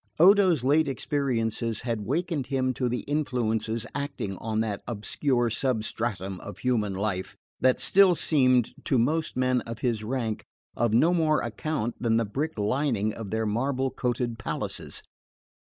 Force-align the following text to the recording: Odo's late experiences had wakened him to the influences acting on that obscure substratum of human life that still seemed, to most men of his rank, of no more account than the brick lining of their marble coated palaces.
Odo's 0.17 0.63
late 0.63 0.87
experiences 0.87 1.81
had 1.81 2.07
wakened 2.07 2.47
him 2.47 2.73
to 2.73 2.89
the 2.89 3.01
influences 3.01 3.85
acting 3.93 4.35
on 4.37 4.59
that 4.61 4.81
obscure 4.87 5.51
substratum 5.51 6.39
of 6.41 6.57
human 6.57 6.95
life 6.95 7.37
that 7.59 7.79
still 7.79 8.15
seemed, 8.15 8.73
to 8.83 8.97
most 8.97 9.37
men 9.37 9.61
of 9.61 9.77
his 9.81 10.03
rank, 10.03 10.43
of 10.75 10.91
no 10.91 11.13
more 11.13 11.41
account 11.43 11.93
than 12.01 12.17
the 12.17 12.25
brick 12.25 12.57
lining 12.57 13.13
of 13.13 13.29
their 13.29 13.45
marble 13.45 13.91
coated 13.91 14.39
palaces. 14.39 15.03